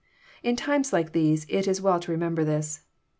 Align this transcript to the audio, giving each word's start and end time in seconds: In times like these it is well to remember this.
In 0.41 0.55
times 0.55 0.91
like 0.91 1.11
these 1.11 1.45
it 1.47 1.67
is 1.67 1.79
well 1.79 1.99
to 1.99 2.11
remember 2.11 2.43
this. 2.43 2.81